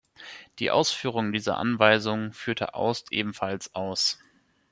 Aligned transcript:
Die 0.57 0.71
Ausführung 0.71 1.31
dieser 1.31 1.59
Anweisung 1.59 2.33
führte 2.33 2.73
Aust 2.73 3.11
ebenfalls 3.11 3.75
aus. 3.75 4.17